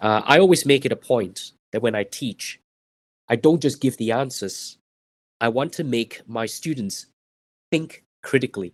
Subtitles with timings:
[0.00, 2.60] Uh, I always make it a point that when I teach,
[3.28, 4.78] I don't just give the answers.
[5.40, 7.06] I want to make my students
[7.70, 8.72] think critically.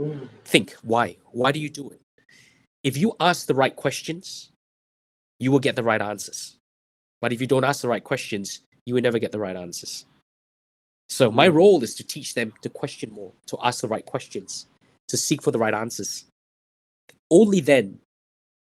[0.00, 0.28] Mm.
[0.44, 1.16] Think why?
[1.32, 2.00] Why do you do it?
[2.82, 4.50] If you ask the right questions,
[5.38, 6.56] you will get the right answers.
[7.20, 10.06] But if you don't ask the right questions, you will never get the right answers.
[11.08, 14.66] So my role is to teach them to question more, to ask the right questions,
[15.08, 16.24] to seek for the right answers.
[17.30, 17.98] Only then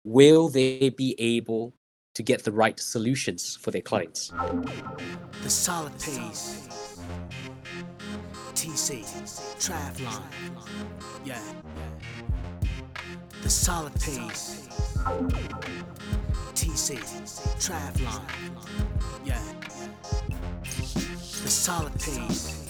[0.05, 1.73] will they be able
[2.13, 4.31] to get the right solutions for their clients.
[5.43, 6.97] The solid pace.
[8.53, 9.03] TC,
[9.59, 10.23] Triathlon.
[11.25, 11.41] Yeah.
[13.43, 14.67] The solid pace.
[16.53, 16.97] TC,
[17.59, 18.21] Triathlon.
[19.25, 19.41] Yeah.
[20.61, 22.61] The solid pace.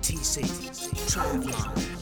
[0.00, 0.42] TC,
[1.06, 2.01] Triathlon.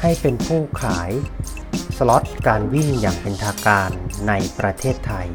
[0.00, 1.10] ให้เป็นผู้ขาย
[1.96, 3.90] สล็อตการวิ่งอย่างเป็นทางการ
[4.28, 5.28] ในประเทศไทย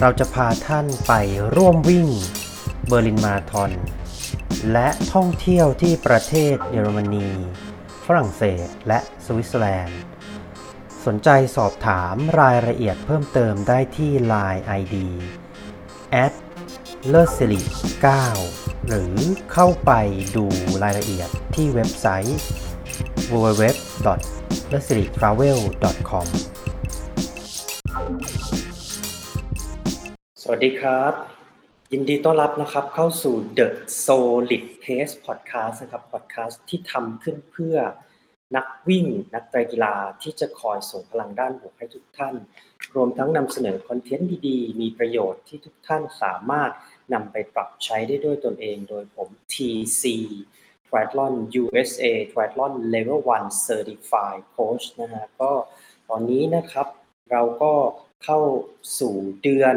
[0.00, 1.12] เราจะพาท่านไป
[1.56, 2.08] ร่วมวิ่ง
[2.86, 3.72] เบอร์ลินมาราทอน
[4.72, 7.28] และท่องเที่ยวที่ประเทศเยอรมนี
[8.06, 10.00] ฝรั่งเศส และสวิตเซอร์แลนด์
[11.06, 14.94] สนใจสอบถามรายละเอียดเพิ่มเติมได้ที่ Line ID
[16.24, 16.32] at
[17.08, 17.60] เลศสิริ
[18.24, 19.14] 9หรือ
[19.52, 19.92] เข้าไป
[20.36, 20.46] ดู
[20.82, 22.38] รายละเอียดที่เว็บไซต์
[23.30, 23.64] www
[24.72, 25.58] l e s i r i t r a v e l
[26.10, 26.26] com
[30.42, 31.43] สวัสดีครับ
[31.92, 33.66] ยินดีต้อนรับนะครับเข้าสู่ The
[34.04, 37.76] Solid Pace Podcast นะครับ podcast ที่ทำขึ้นเพื่อ
[38.56, 42.34] นักวิ่ง นักไตรกีฬาที่จะคอยส่งพลังด้านบวกให้ทุกท่าน
[42.94, 46.70] รวมทั้งนำเสนอคอนเทนต์ดีๆ มีประโยชน์ที่ทุกท่านสามารถ
[47.12, 50.04] นำไปปรับใช้ได้ด้วยตนเอง โดยผม TC
[50.86, 55.52] Triathlon USA Triathlon Level 1 Certified Coach นะฮะก็
[56.08, 56.86] ตอนนี้นะครับ
[57.30, 57.72] เราก็
[58.24, 58.38] เข้า
[58.98, 59.76] สู่เดือน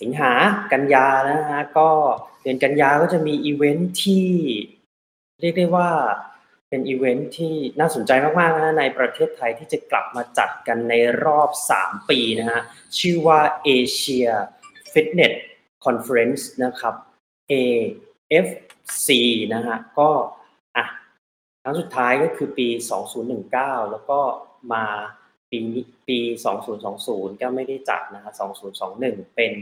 [0.00, 0.32] สิงหา
[0.72, 1.88] กันยานะฮะก็
[2.42, 4.28] เดือนกันยาก็จะมีอีเวนท์ที่
[5.40, 5.90] เรียกได้ว่า
[6.68, 10.94] เป็นอีเวนท์ที่น่าสนใจมากๆนะในประเทศไทยที่จะกลับมาจัดกันใน
[11.24, 11.50] รอบ
[11.80, 12.60] 3 ปีนะฮะ
[12.98, 13.40] ชื่อว่า
[13.76, 14.30] Asia
[14.92, 15.34] Fitness
[15.86, 16.94] Conference นะครับ
[17.52, 19.08] AFC
[19.54, 20.10] นะฮะก็
[20.76, 20.86] อะ
[21.62, 22.68] ครั้งสุดท้ายก็คือปี
[23.30, 24.20] 2019 แล้วก็
[24.72, 24.84] มา
[25.50, 25.60] ปี
[26.08, 26.18] ปี
[26.80, 28.32] 2020 ก็ไม่ได้จัดนะฮะ
[28.82, 29.52] 2021 เป็น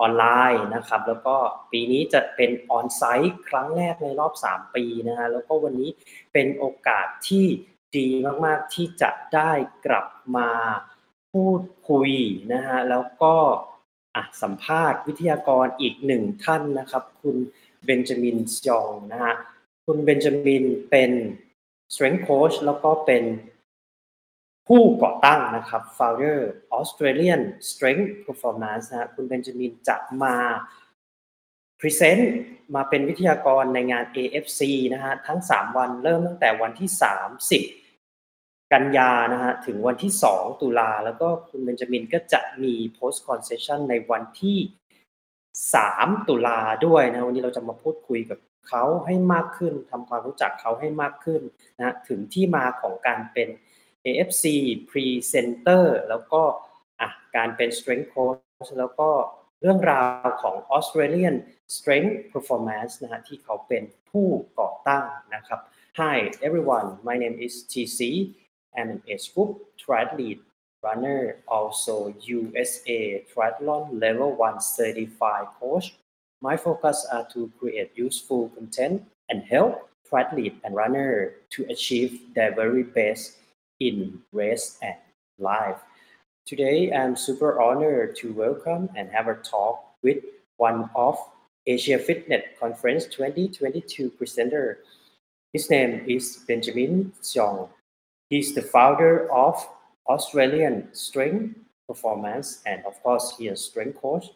[0.00, 1.36] ออนไลน์นะครับ แล้วก็
[1.72, 5.90] ปีนี้จะเป็นออนไซต์ครั้งแรกในรอบ 3 ปีนะฮะแล้วก็วันนี้
[6.32, 7.46] เป็นโอกาสที่
[7.96, 8.08] ดี
[8.44, 9.52] มากๆที่จะได้
[9.86, 10.06] กลับ
[10.36, 10.50] มา
[11.32, 12.10] พูดคุย
[12.52, 13.34] นะฮะแล้วก็
[14.16, 17.36] อะสัมภาษณ์วิทยากรอีกหนึ่งท่านนะครับ คุณ
[17.84, 19.34] เบนจามินจองนะฮะ
[19.86, 21.10] คุณเบนจามินเป็น
[21.92, 23.24] strength coach แล้วก็เป็น
[24.68, 26.38] ผู้ก่อตั้งนะครับ founder
[26.78, 30.36] Australian Strength Performance นะคุณเบนจามินจะมา
[31.80, 32.34] พรีเซนต์
[32.74, 34.60] มาเป็นวิทยากรในงาน AFC
[34.94, 36.90] นะฮะทั้ง 3 วันเริ่มตั้งแต่วันที่
[38.00, 44.58] 30 กันยานะฮะถึงวันที่ 2 ตุลาแล้วก็คุณเบนจามินก็จะมี post concession ในวันที่
[45.46, 48.38] 3 ตุลาด้วยนะวันนี้เราจะมาพูดคุยกับ
[48.68, 51.42] เขาให้มากขึ้นทำความรู้จักเขาให้มากขึ้น
[51.78, 53.48] นะถึงที่มาของการเป็น
[54.07, 54.43] AFC
[54.89, 56.41] Presenter แล้วก็
[57.01, 59.09] อ่ะการเป็น Strength Coach แล้วก็
[59.61, 61.35] เรื่องราวของ Australian
[61.75, 64.27] Strength Performance นะฮะที่เขาเป็นผู้
[64.59, 65.05] ก่อตั้ง
[65.35, 65.59] นะครับ
[65.99, 66.17] Hi
[66.47, 67.99] everyone my name is TC
[68.77, 69.51] I'm an age group
[69.81, 70.41] triathlete
[70.85, 71.19] runner
[71.55, 71.95] also
[72.35, 72.99] USA
[73.31, 75.87] triathlon level 1 certified coach
[76.47, 78.95] my focus are to create useful content
[79.29, 79.73] and help
[80.07, 81.11] triathlete and runner
[81.53, 83.23] to achieve their very best
[83.80, 84.96] in race and
[85.38, 85.80] life.
[86.46, 90.24] Today, I'm super honored to welcome and have a talk with
[90.56, 91.18] one of
[91.66, 94.78] Asia Fitness Conference 2022 presenter.
[95.52, 97.68] His name is Benjamin Siong.
[98.30, 99.66] He's the founder of
[100.08, 104.26] Australian Strength Performance and of course he is strength coach.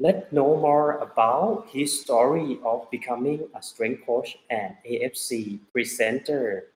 [0.00, 6.66] Let's know more about his story of becoming a strength coach and AFC presenter.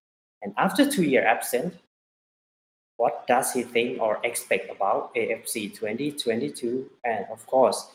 [0.42, 1.74] And after two year absent,
[2.96, 6.90] what does he think or expect about AFC 2022?
[7.04, 7.88] And of course,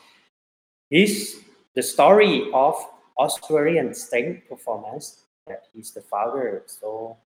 [0.90, 1.40] is
[1.74, 2.74] the story of
[3.18, 6.62] Australian strength performance that he's the founder.
[6.66, 7.16] So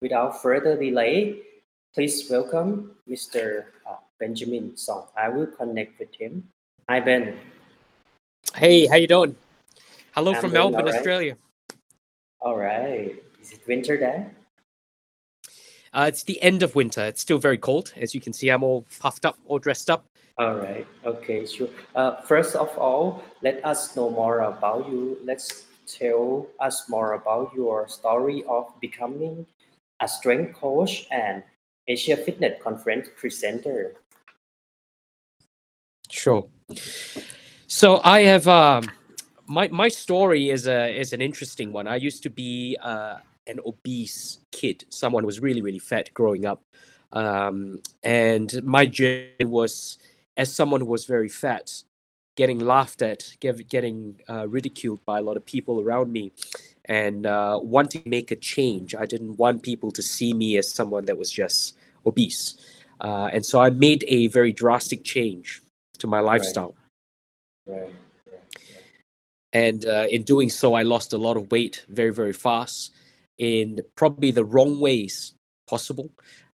[0.00, 1.40] without further delay,
[1.94, 3.64] please welcome Mr.
[3.88, 5.06] uh, Benjamin Siong.
[5.16, 6.48] I will connect with him.
[6.88, 7.38] Hi Ben.
[8.54, 9.36] Hey, how you doing?
[10.12, 10.94] Hello I'm from Melbourne, alright.
[10.94, 11.36] Australia.
[12.40, 13.22] All right.
[13.48, 14.30] Is it winter there?
[15.94, 17.02] Uh, it's the end of winter.
[17.06, 17.94] It's still very cold.
[17.96, 20.04] As you can see, I'm all puffed up, all dressed up.
[20.36, 20.86] All right.
[21.06, 21.70] Okay, sure.
[21.94, 25.16] Uh, first of all, let us know more about you.
[25.24, 29.46] Let's tell us more about your story of becoming
[30.00, 31.42] a strength coach and
[31.86, 33.94] Asia Fitness Conference presenter.
[36.10, 36.46] Sure.
[37.66, 38.90] So I have um,
[39.46, 41.88] my my story is a is an interesting one.
[41.88, 43.16] I used to be uh,
[43.48, 46.62] an obese kid, someone who was really really fat growing up,
[47.12, 49.98] um, and my journey was
[50.36, 51.82] as someone who was very fat,
[52.36, 56.32] getting laughed at, get, getting uh, ridiculed by a lot of people around me,
[56.84, 58.94] and uh, wanting to make a change.
[58.94, 62.56] I didn't want people to see me as someone that was just obese,
[63.00, 65.62] uh, and so I made a very drastic change
[65.98, 66.74] to my lifestyle.
[67.66, 67.92] Right.
[69.52, 72.94] and uh, in doing so i lost a lot of weight very very fast
[73.38, 75.34] in probably the wrong ways
[75.68, 76.10] possible.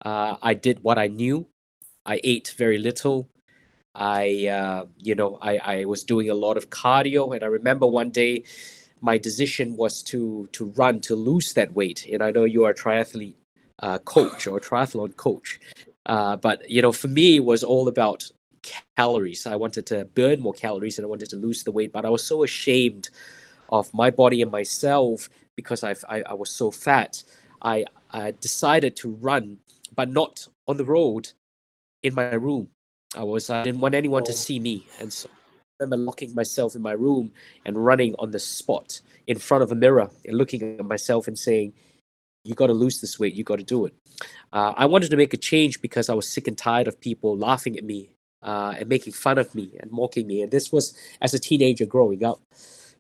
[0.05, 1.47] Uh, i did what i knew.
[2.07, 3.29] I ate very little.
[3.95, 7.35] I uh, you know I, I was doing a lot of cardio.
[7.35, 8.45] And i remember one day
[9.01, 12.07] my decision was to to run to lose that weight.
[12.13, 13.35] And i know you are a triathlete
[13.81, 15.61] uh, coach or triathlon coach.
[16.07, 18.31] Uh, but you know for me it was all about
[18.97, 19.47] calories.
[19.47, 22.11] I wanted to burn more calories and I wanted to lose the weight, but I
[22.11, 23.11] was so ashamed
[23.71, 25.29] of my body and myself
[25.61, 27.23] because I've, I, I was so fat.
[27.63, 29.59] I, I decided to run,
[29.95, 31.25] but not on the road,
[32.03, 32.69] in my room.
[33.17, 34.35] I was I didn't want anyone to Oh.
[34.47, 37.33] see me, and so I remember locking myself in my room
[37.67, 41.39] and running on the spot in front of a mirror and looking at myself and
[41.39, 41.73] saying,
[42.45, 43.35] "You got to lose this weight.
[43.35, 43.95] You got to do it."
[44.53, 47.37] Uh, I wanted to make a change because I was sick and tired of people
[47.37, 48.11] laughing at me
[48.43, 50.43] uh, and making fun of me and mocking me.
[50.43, 52.41] And this was as a teenager growing up.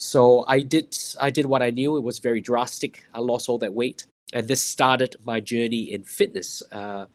[0.01, 1.97] So I did I did what I knew.
[1.97, 3.05] It was very drastic.
[3.15, 6.63] I lost all that weight, and this started my journey in fitness.
[6.73, 7.07] Uh,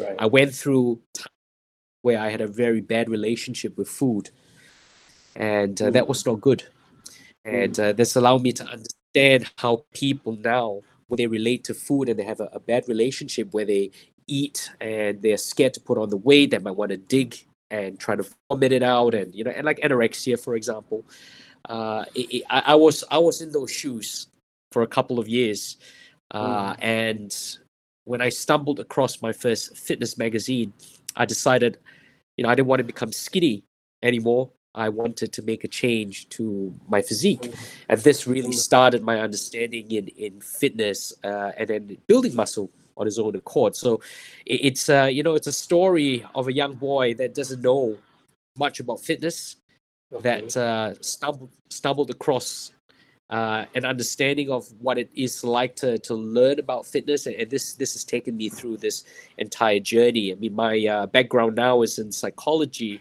[0.00, 0.16] Right.
[0.18, 1.00] I went through
[2.02, 4.30] where I had a very bad relationship with food,
[5.36, 6.64] and uh, that was not good.
[7.44, 12.08] And uh, this allowed me to understand how people now, when they relate to food
[12.08, 13.90] and they have a, a bad relationship where they
[14.26, 17.36] eat and they're scared to put on the weight, they might want to dig
[17.70, 21.04] and try to vomit it out, and you know, and like anorexia, for example.
[21.68, 24.26] Uh, it, it- I, I was I was in those shoes
[24.72, 25.76] for a couple of years,
[26.32, 27.34] uh, and
[28.04, 30.72] when I stumbled across my first fitness magazine,
[31.16, 31.78] I decided,
[32.36, 33.64] you know, I didn't want to become skinny
[34.02, 34.50] anymore.
[34.74, 37.54] I wanted to make a change to my physique,
[37.88, 38.54] and this really Mm.
[38.68, 43.74] started my understanding in in fitness uh, and then building muscle on his own accord.
[43.76, 44.00] So
[44.44, 47.96] it, it's uh, you know it's a story of a young boy that doesn't know
[48.58, 49.56] much about fitness,
[50.22, 52.72] that uh, stumbled stumbled across
[53.30, 57.50] uh, an understanding of what it is like to to learn about fitness, and, and
[57.50, 59.04] this this has taken me through this
[59.38, 60.32] entire journey.
[60.32, 63.00] I mean, my uh, background now is in psychology,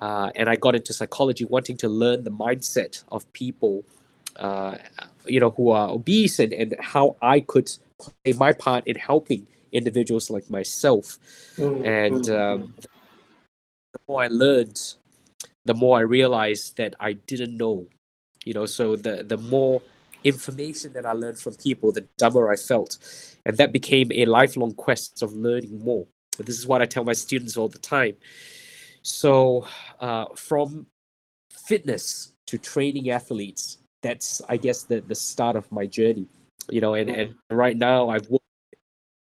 [0.00, 3.84] uh, and I got into psychology wanting to learn the mindset of people,
[4.36, 4.76] uh,
[5.26, 9.46] you know, who are obese, and and how I could play my part in helping
[9.72, 11.18] individuals like myself.
[11.56, 12.74] Mm, And um,
[13.92, 14.94] the more I learned,
[15.68, 17.86] the more I realized that I didn't know.
[18.46, 19.82] You know, so the the more
[20.24, 22.96] information that I learned from people, the dumber I felt,
[23.44, 26.06] and that became a lifelong quest of learning more.
[26.38, 28.16] This is what I tell my students all the time.
[29.02, 29.66] So,
[30.00, 30.86] uh, from
[31.66, 36.26] fitness to training athletes, that's I guess the the start of my journey.
[36.70, 38.44] You know, and and right now I've worked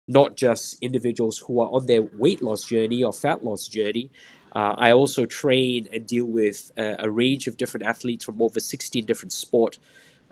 [0.07, 4.11] not just individuals who are on their weight loss journey or fat loss journey.
[4.55, 8.61] Uh, I also train and deal with uh, a range of different athletes from over
[8.61, 9.79] 16 different sport.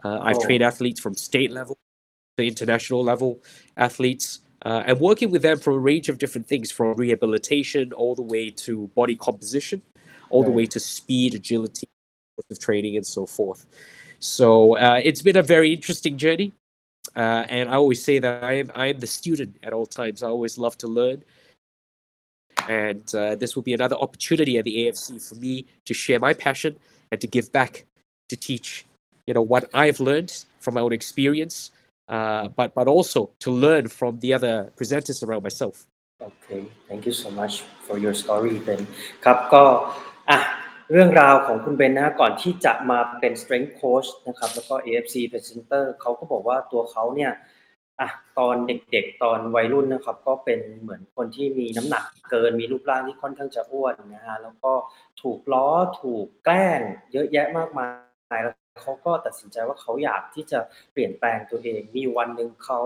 [0.04, 0.40] Uh, I've Oh.
[0.40, 1.76] trained athletes from state level
[2.36, 3.42] to international level
[3.76, 8.14] athletes, uh, and working with them for a range of different things, from rehabilitation all
[8.14, 9.82] the way to body composition,
[10.30, 11.88] all the way to speed, agility,
[12.60, 13.66] training, and so forth.
[14.20, 16.52] So uh, it's been a very interesting journey.
[17.16, 20.22] Uh, and I always say that I am I am the student at all times.
[20.22, 21.24] I always love to learn,
[22.69, 26.33] and uh, this will be another opportunity at the AFC for me to share my
[26.33, 26.77] passion
[27.11, 27.85] and to give back,
[28.29, 28.85] to teach,
[29.27, 31.71] you know, what I've learned from my own experience,
[32.07, 35.85] uh, but but also to learn from the other presenters around myself.
[36.21, 38.81] Okay thank you so much for your story Ben
[39.23, 39.63] ครับก็
[40.29, 40.39] อ่ะ
[40.91, 47.31] เรื่องราวของคุณเบนนะก่อนที่จะมาเป็น strength coach นะครับแล้วก็ AFC presenter เขาก็บอกว่าตัวเขาเนี่ย
[48.00, 54.72] อะตอนเด็กๆ ตอนวัยรุ่นนะครับ ก็เป็นเหมือนคนที่มีน้ำหนักเกินมีรูปร่างที่ค่อนข้างจะอ้วนนะฮะแล้วก็
[55.22, 55.68] ถูกล้อ
[56.00, 56.80] ถูกแกล้ง
[57.12, 57.88] เยอะแยะมากมา
[58.36, 60.58] ยแล้วเขาก็ตัดสินใจว่าเขาอยากที่จะ
[60.92, 62.80] เปลี่ยนแปลงตัวเอง มีวันหนึ่งเขา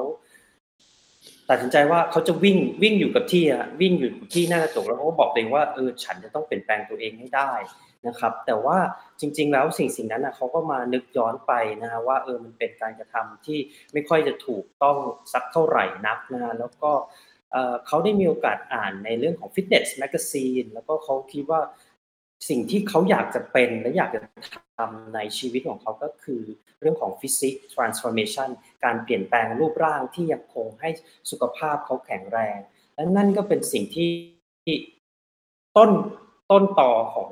[1.50, 7.52] ตัดสินใจว่าเขาจะวิ่งวิ่งอยู่กับที่อะวิ่งอยู่ที่หน้ากระจกแล้วเขาก็บอกตัวเองว่าเออฉันจะต้องเปลี่ยนแปลงตัวเองให้ได้
[8.06, 8.78] นะครับ แต่ว่า
[9.20, 13.58] จริง ๆ แล้วสิ่งสิ่งนั้นนะเขาก็มานึกย้อนไปนะฮะว่าเออมันเป็นการกระทำที่
[13.92, 14.96] ไม่ค่อยจะถูกต้อง
[15.32, 16.90] สักเท่าไหร่นักนะฮะแล้วก็
[17.86, 21.60] เขาได้มีโอกาสอ่านในเรื่องของ Fitness Magazine แล้วก็เขาคิดว่า
[22.48, 24.20] สิ่งที่เขาอยากจะเป็นและอยากจะ
[24.78, 26.42] ทำในชีวิตของเขาก็คือ
[26.80, 28.48] เรื่องของ Physique Transformation
[28.84, 30.88] การเปลี่ยนแปลงรูปร่างที่ยังคงให้
[31.30, 32.58] สุขภาพเขาแข็งแรง
[32.94, 34.10] และนั่นก็เป็นสิ่งที่
[35.76, 35.90] ต้น
[36.50, 37.30] ต้นต่อของ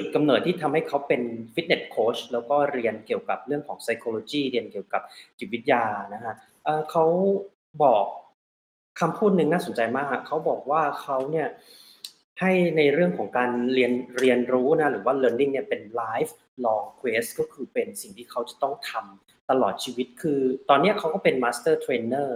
[0.00, 1.22] จุดกำเนิดที่ทำให้เขาเป็น
[1.54, 5.02] ฟิตเนสโค้ชแล้วก็เรียนเกี่ยวกับเรื่องของ psychology เรียนเกี่ยวกับ
[5.38, 6.34] จิตวิทยานะฮะ
[6.90, 7.04] เขา
[7.82, 8.04] บอก
[9.00, 11.48] คำพูดหนึ่งน่าสนใจมากเขาบอกว่าเขาเนี่ย
[12.40, 16.32] ให้ในเรื่องของการเรียนเรียนรู้นะหรือว่า learning เนี่ยเป็น life
[16.64, 22.28] long quest ก็คือเป็นสิ่งที่เขาจะต้องทำตลอดชีวิตคือ ตอนนี้เขาก็เป็น master trainer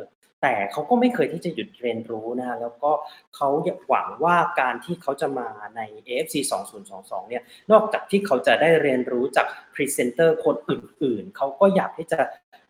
[0.42, 2.90] แต่เขาก็ไม่เคยที่จะหยุดเรียนรู้นะฮะแล้วก็
[3.36, 3.48] เขา
[3.88, 6.36] หวังว่าการที่เขาจะมาใน AFC
[6.82, 12.20] 2022 เนี่ย นอกจากที่เขาจะได้เรียนรู้จากพรีเซนเตอร์คนอื่นๆ เขาก็อยากที่จะ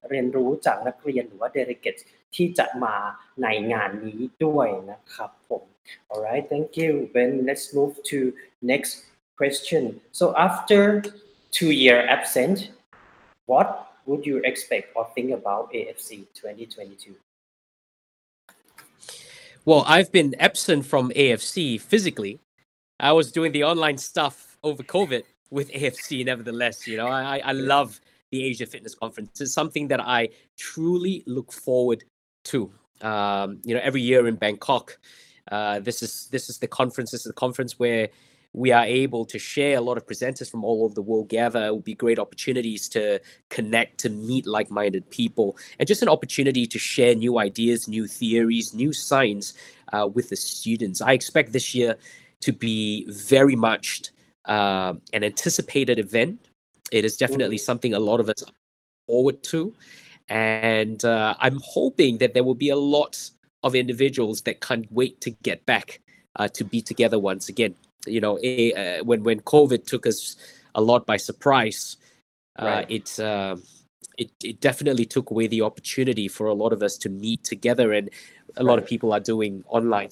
[0.09, 1.97] เรียนรู้จากนักเรียนหรือว่าเดลิเกต
[2.37, 2.97] ที่จะมา
[3.43, 5.62] ในงานนี้ด้วยนะครับผม
[6.11, 8.19] alright thank you Ben let's move to
[8.73, 8.93] next
[9.38, 9.83] question
[10.19, 10.81] so after
[11.57, 12.59] two year absent
[13.50, 13.69] what
[14.07, 17.32] would you expect or think about AFC 2022
[19.64, 22.40] Well, I've been absent from AFC physically.
[22.99, 26.85] I was doing the online stuff over COVID with AFC, nevertheless.
[26.88, 28.00] You know, I, I love
[28.33, 29.40] the Asia Fitness Conference.
[29.40, 32.02] It's something that I truly look forward
[32.47, 32.73] to.
[33.02, 34.99] Um, you know, every year in Bangkok,
[35.52, 37.12] uh, this is this is the conference.
[37.12, 38.09] This is the conference where
[38.55, 41.67] we are able to share a lot of presenters from all over the world gather.
[41.67, 46.67] It will be great opportunities to connect, to meet like-minded people, and just an opportunity
[46.67, 49.55] to share new ideas, new theories, new science
[49.93, 51.01] uh, with the students.
[51.01, 51.97] I expect this year
[52.41, 54.11] to be very much
[54.45, 56.49] uh, an anticipated event.
[56.91, 58.45] It is definitely something a lot of us
[59.07, 59.73] forward to,
[60.29, 63.31] and uh, I'm hoping that there will be a lot
[63.63, 66.01] of individuals that can't wait to get back
[66.37, 67.75] uh, to be together once again.
[68.07, 70.37] You know, a, uh, when when COVID took us
[70.75, 71.97] a lot by surprise,
[72.59, 72.91] uh, Right.
[72.91, 73.63] it, um
[74.19, 77.93] it it definitely took away the opportunity for a lot of us to meet together,
[77.93, 78.11] and
[78.57, 80.11] a lot of people are doing online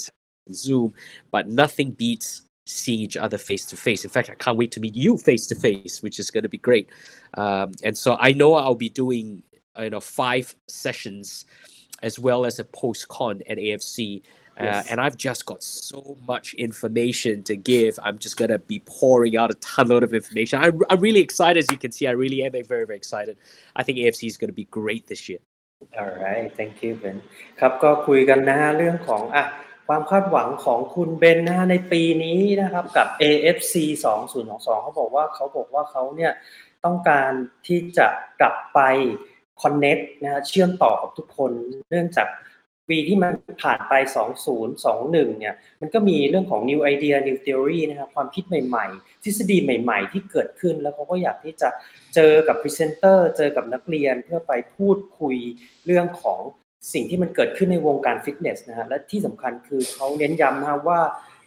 [0.52, 0.94] Zoom,
[1.30, 4.04] but nothing beats seeing each other face to face.
[4.04, 6.48] In fact, I can't wait to meet you face to face, which is going to
[6.48, 6.88] be great.
[7.34, 9.42] Um, and so I know I'll be doing
[9.78, 11.46] you know five sessions
[12.02, 14.22] as well as a post con at AFC.
[14.57, 14.87] Uh, Yes.
[14.89, 17.99] and I've just got so much information to give.
[18.01, 20.55] I'm just gonna be pouring out a ton load of information.
[20.65, 22.07] I, I'm really excited, as you can see.
[22.07, 23.35] I really am very, very excited.
[23.75, 25.39] I think AFC is gonna be great this year.
[26.01, 27.17] alright thank you Ben
[27.59, 29.43] ครับก็คุยกันนะฮะเรื่องของอ่ะ
[29.87, 33.75] ความคาดหวังของคุณเบนนะฮะในปีนี้นะครับกับ AFC
[34.29, 36.31] 2022เขาบอกว่าเขาบอกว่าเขาเนี่ย
[36.85, 37.31] ต้องการ
[37.67, 38.07] ที่จะ
[38.39, 38.79] กลับไป
[39.61, 41.51] connect นะฮะเชื่อมต่อกับทุกคน
[41.89, 42.27] เนื่องจาก
[42.90, 43.32] ปีที่มัน
[43.62, 43.92] ผ่านไป
[44.66, 51.68] 2021 เนี่ย มันก็มีเรื่องของ new idea new theory นะครับ ความคิดใหม่ๆ ทฤษฎีใหม่ๆ ที่เกิดขึ้น แล้วเขาก็อยากที่จะ
[52.14, 55.36] เจอกับพรีเซนเตอร์เจอกับนักเรียนเพื่อไปพูดคุย
[55.86, 56.40] เรื่องของ
[56.92, 61.00] สิ่งที่มันเกิดขึ้นในวงการฟิตเนสนะฮะ และที่สำคัญคือเขาเน้นย้ำนะว่า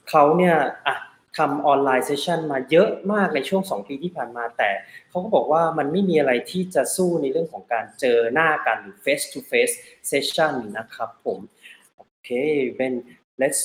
[0.10, 0.56] เขาเนี่ย
[0.88, 0.96] อะ
[1.38, 4.70] ทำออนไลน์เซสชันมาเยอะมากในช่วง 2 ปีที่ผ่านมา แต่
[5.10, 9.76] เขาก็บอกว่ามันไม่มีอะไรที่จะสู้ในเรื่องของการเจอหน้ากันหรือ face to face
[10.12, 11.40] session นะครับผม
[12.26, 13.04] Okay, Ben,
[13.38, 13.62] let's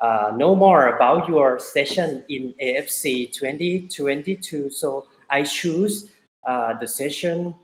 [0.00, 4.68] uh, know more about your session in AFC 2022.
[4.70, 6.10] So I choose
[6.44, 7.54] uh, the session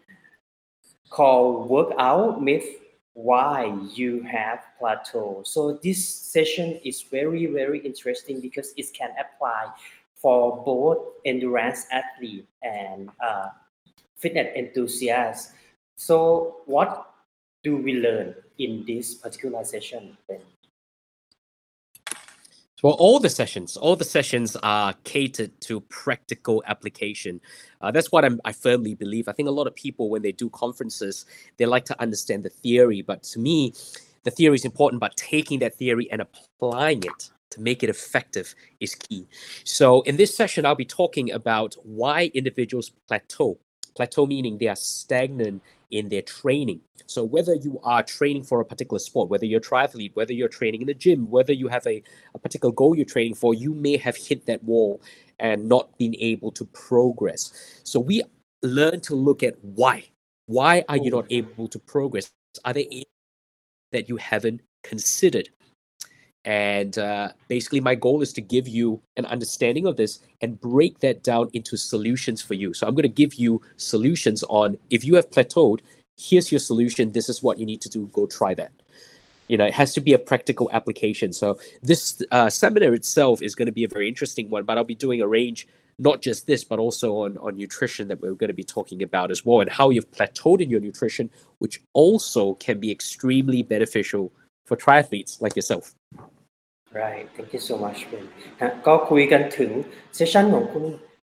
[1.11, 2.69] called Workout Myth
[3.17, 5.41] Why You Have Plateau.
[5.43, 9.73] So this session is very, very interesting because it can apply
[10.15, 13.49] for both endurance athlete and uh,
[14.17, 15.53] fitness enthusiasts.
[15.97, 17.15] So what
[17.65, 20.19] do we learn in this particular session?
[20.29, 20.41] Ben?
[22.83, 27.40] Well, all the sessions, all the sessions are catered to practical application.
[27.80, 29.28] Uh, that's what I'm, I firmly believe.
[29.28, 31.25] I think a lot of people, when they do conferences,
[31.56, 33.00] they like to understand the theory.
[33.00, 33.73] But to me,
[34.25, 38.54] the theory is important, but taking that theory and applying it to make it effective
[38.78, 39.26] is key.
[39.64, 43.59] So, in this session, I'll be talking about why individuals plateau.
[43.97, 46.81] Plateau meaning they are stagnant in their training.
[47.07, 50.49] So, whether you are training for a particular sport, whether you're a triathlete, whether you're
[50.49, 52.02] training in the gym, whether you have a,
[52.35, 55.00] a particular goal you're training for, you may have hit that wall
[55.38, 57.81] and not been able to progress.
[57.85, 58.23] So, we
[58.63, 60.04] learn to look at why.
[60.47, 61.21] Why are you oh.
[61.21, 62.30] not able to progress?
[62.65, 62.84] Are there
[63.93, 65.49] that you haven't considered?
[66.47, 71.00] And uh, basically, my goal is to give you an understanding of this and break
[71.00, 72.73] that down into solutions for you.
[72.73, 75.80] So, I'm going to give you solutions on if you have plateaued,
[76.17, 77.11] here's your solution.
[77.11, 78.06] This is what you need to do.
[78.13, 78.71] Go try that.
[79.49, 81.32] You know, it has to be a practical application.
[81.32, 84.85] So, this uh, seminar itself is going to be a very interesting one, but I'll
[84.85, 85.67] be doing a range,
[85.99, 89.32] not just this, but also on, on nutrition that we're going to be talking about
[89.32, 91.28] as well, and how you've plateaued in your nutrition,
[91.59, 94.32] which also can be extremely beneficial
[94.65, 95.95] for triathletes like yourself.
[96.93, 98.25] Right thank you so much Ben
[98.61, 99.71] นะก็คุยกันถึง
[100.15, 100.85] เซสชันของคุณ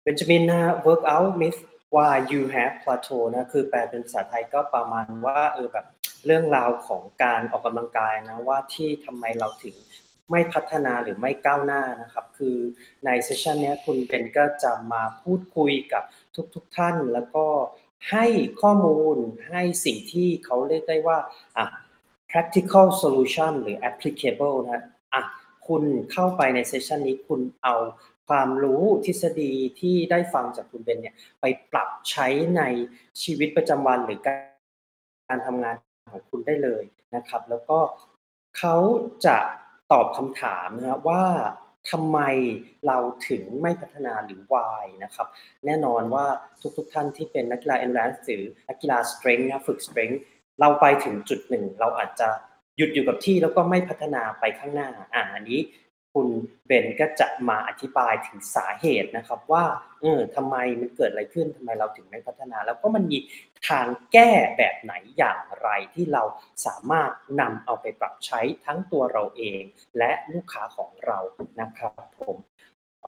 [0.03, 1.59] เบนจามินนะ workout myth
[1.95, 5.85] why you have plateau นะคือแปลเป็นภาษาไทยก็ประมาณว่าเออแบบ
[6.25, 9.75] เรื่องราวของการออกกำลังกายนะว่าที่ทำไมเราถึง
[10.31, 12.57] ไม่พัฒนาหรือไม่ก้าวหน้านะครับคือ
[13.05, 16.03] ในเซสชันนี้คุณเบนก็จะมาพูดคุยกับ
[16.55, 17.45] ทุกๆทท่านแล้วก็
[18.11, 18.25] ให้
[18.61, 19.17] ข้อมูล
[19.49, 21.17] ให้สิ่งที่เขาเรียกได้ว่า
[21.57, 21.65] อะ
[22.31, 24.81] practical solution หรือ applicable นะ
[25.13, 25.23] อะ
[25.67, 27.75] คุณเข้าไปในเซสชันนี้คุณเอา
[28.27, 32.61] ความรู้ทฤษฎีที่ได้ฟังจากคุณเบนเนี่ยไปปรับใช้ใน
[33.23, 34.39] ชีวิตประจำวันหรือการ
[35.29, 35.75] การทำงาน
[36.11, 36.83] ของคุณได้เลย
[37.15, 37.79] นะครับ แล้วก็
[38.57, 38.75] เขา
[39.25, 39.37] จะ
[39.91, 41.23] ตอบคำถามนะครับว่า
[41.91, 42.19] ทำไม
[42.87, 42.97] เรา
[43.27, 45.27] ถึงไม่พัฒนาหรือ why นะครับ
[45.65, 46.25] แน่นอนว่า
[46.77, 50.17] ทุกๆทท่านที่เป็นนักกีฬา endurance หรือนักกีฬา strength นะฝึก strength
[50.59, 52.29] เราไปถึงจุดหนึ่ง เราอาจจะ
[52.77, 55.61] หยุดอยู่กับที่แล้วก็ไม่พัฒนาไปข้างหน้าอ่าอันนี้
[56.13, 56.27] คุณ
[56.65, 59.65] เบนก็จะมาอธิบายถึงสาเหตุนะครับว่า
[60.01, 63.17] เออทำไมมันเกิดอะไรขึ้นทำไมเราถึงไม่พัฒนา แล้วก็มันมี
[63.67, 66.23] ทางแก้แบบไหนอย่างไรที่เรา
[66.65, 69.61] สามารถนำเอาไปปรับใช้ทั้งตัวเราเอง
[69.97, 71.19] และลูกค้าของเรา
[71.61, 72.37] นะครับผม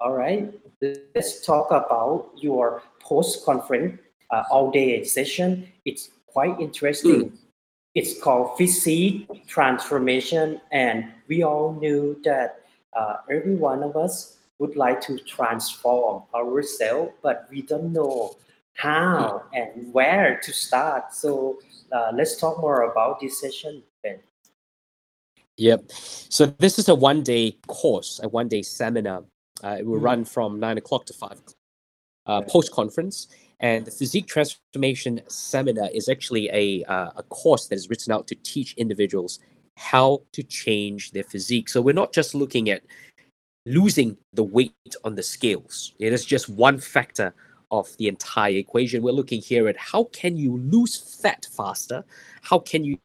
[0.01, 0.43] Alright
[1.15, 2.65] let's talk about your
[3.07, 3.91] post conference
[4.33, 5.49] uh, all day session
[5.89, 7.21] it's quite interesting
[7.95, 12.61] it's called physique transformation and we all knew that
[12.93, 18.35] uh, every one of us would like to transform ourselves but we don't know
[18.75, 21.57] how and where to start so
[21.91, 24.19] uh, let's talk more about this session Ben.
[25.57, 25.89] Yep.
[25.89, 29.23] So this is a one day course, a one day seminar.
[29.63, 30.03] Uh, it will Mm.
[30.03, 31.55] run from nine o'clock to five o'clock,
[32.25, 33.27] uh, post conference.
[33.59, 38.27] And the physique transformation seminar is actually a, uh, a course that is written out
[38.27, 39.39] to teach individuals
[39.77, 41.69] how to change their physique.
[41.69, 42.83] So we're not just looking at
[43.65, 45.93] losing the weight on the scales.
[45.99, 47.33] It is just one factor
[47.71, 49.01] of the entire equation.
[49.01, 52.05] We're looking here at how can you lose fat faster?
[52.41, 52.97] How can you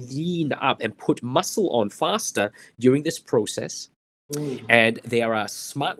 [0.00, 3.88] lean up and put muscle on faster during this process
[4.34, 5.96] อืม and there are smart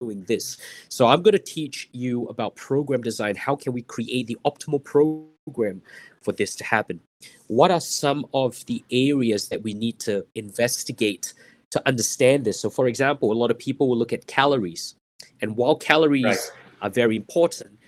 [0.00, 0.58] doing this.
[0.88, 3.34] So i'm going to teach you about program design.
[3.36, 5.82] How can we create the optimal program
[6.22, 7.00] for this to happen?
[7.48, 11.34] What are some of the areas that we need to investigate
[11.70, 12.60] to understand this?
[12.60, 14.94] So for example a lot of people will look at calories.
[15.40, 17.78] And while calories are very important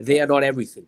[0.00, 0.86] they are not everything.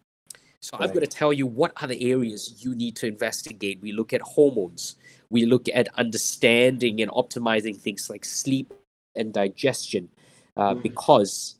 [0.61, 0.95] So i'm Right.
[0.95, 3.81] going to tell you what are the areas you need to investigate.
[3.81, 4.97] We look at hormones.
[5.31, 8.73] We look at understanding and optimizing things like sleep
[9.15, 10.09] and digestion
[10.57, 10.83] uh, Mhm.
[10.83, 11.57] because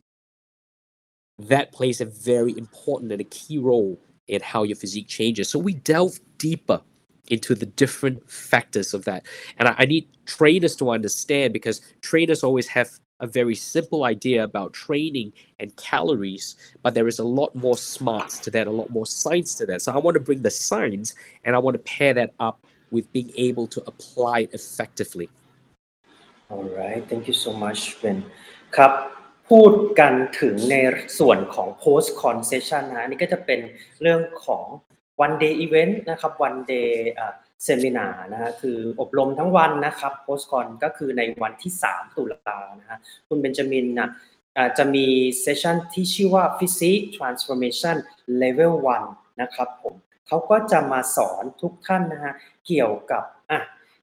[1.39, 5.49] that plays a very important and a key role in how your physique changes.
[5.49, 6.81] So we delve deeper
[7.29, 9.27] into the different factors of that.
[9.59, 14.45] And I, I need trainers to understand because trainers always have a very simple idea
[14.45, 18.91] about training and calories, but there is a lot more smarts to that, a lot
[18.91, 19.83] more science to that.
[19.83, 23.11] So I want to bring the science and I want to pair that up with
[23.13, 25.31] being able to apply it effectively.
[26.51, 28.25] alright thank you so much Ben
[28.77, 28.93] ครับ
[29.51, 30.77] พูดกันถึงใน
[31.19, 33.61] ส่วนของ post con session นะอันนี้ก็จะเป็น
[34.03, 34.65] เรื่องของ
[35.25, 37.35] one day event นะครับ one day อ่า
[37.67, 44.11] seminar นะฮะคืออบรมทั้งวันนะครับ post con ก็คือในวันที่ 3 ตุลานะฮะคุณเบนจามินนะ
[44.79, 45.07] จะมี
[45.41, 47.97] เซสชันที่ชื่อว่า physique transformation
[48.43, 48.73] level
[49.09, 49.95] 1 นะครับผม
[50.27, 52.35] เขาก็จะมาสอนทุกท่านนะฮะ
[52.67, 53.61] เกี่ยวกับอะ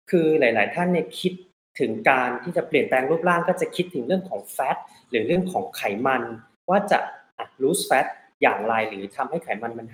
[0.09, 1.33] คือหลาย ๆ ท่านเนี่ยคิด
[1.79, 4.77] ถึงการที่จะเปลี่ยนแปลงรูปร่างก็จะคิดถึงเรื่องของ fat
[5.09, 6.23] หรือเรื่องของไขมัน
[6.69, 6.99] ว่าจะ
[7.37, 8.05] อะ lose fat
[8.41, 9.87] อย่างไรหรือทำให้ไขมันมัน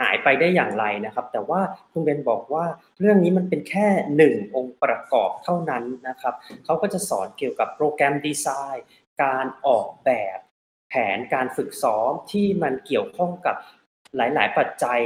[0.00, 1.60] หายไปได้อย่างไรนะครับ แต่ว่า
[1.92, 2.64] คุณเบนบอกว่า
[3.00, 8.84] เรื่องนี้มันเป็นแค่หนึ่งองค์ประกอบเท่านั้นนะครับเขาก็จะสอนเกี่ยวกับโปรแกรมดีไซน์
[9.22, 10.38] การออกแบบ
[10.88, 13.56] แผนการฝึกซ้อมที่มันเกี่ยวข้องกับ
[14.16, 14.98] หลาย ๆ ปัจจัย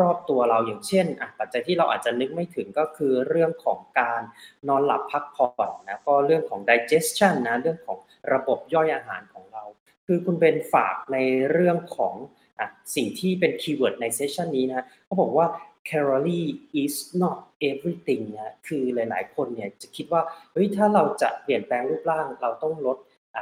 [0.00, 1.06] รอบ ๆ ตัวเราอย่างเช่น
[1.40, 4.22] ปัจจัยที่เราอาจจะนึกไม่ถึงก็คือเรื่องของการ
[4.68, 7.98] นอนหลับพักผ่อนนะก็เรื่องของ digestion นะเรื่องของ
[8.32, 9.64] ระบบย่อยอาหารของเรา
[10.06, 11.18] คือคุณเบนฝากใน
[11.50, 12.14] เรื่องของ
[12.58, 12.60] อ
[12.94, 15.46] สิ่งที่เป็นคีย์เวิร์ดในเซสชันนี้นะเขาบอกว่า
[15.88, 16.50] calorie
[16.82, 17.36] is not
[17.70, 22.98] everything นะคือหลาย ๆ คนเนี่ยจะคิดว่าเฮ้ยถ้าเราจะเปลี่ยนแปลงรูปร่างเราต้องลด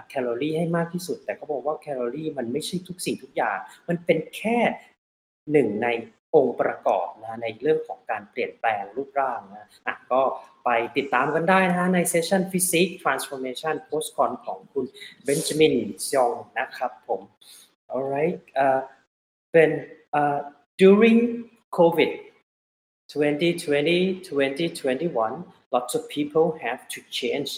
[0.08, 4.58] แคลอรี่ให้มากที่สุด แต่เขาบอกว่าแคลอรี่มันไม่ใช่ทุกสิ่งทุกอย่าง มันเป็นแค่
[5.52, 5.88] หนึ่งใน
[6.34, 10.22] องค์ประกอบนะในเรื่องของการเปลี่ยนแปลงรูปร่างนะอะก็
[10.64, 14.84] ไปติดตามกันได้นะในเซสชัน Physique Transformation Post Con ของคุณ
[15.24, 15.74] เบนจามิน
[16.08, 17.20] ซองนะครับผม
[17.92, 18.80] alright uh,
[19.54, 19.70] when
[20.18, 20.38] uh,
[20.82, 21.18] during
[21.78, 22.12] COVID
[23.08, 27.50] 2020 2021 lots of people have to change